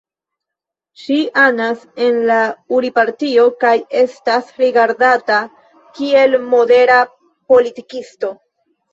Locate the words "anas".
1.39-1.81